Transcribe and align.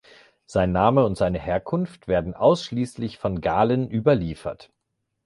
Sein 0.47 0.71
Name 0.71 1.05
und 1.05 1.15
seine 1.15 1.37
Herkunft 1.37 2.07
werden 2.07 2.33
ausschließlich 2.33 3.19
von 3.19 3.39
Galen 3.39 3.87
überliefert. 3.91 4.71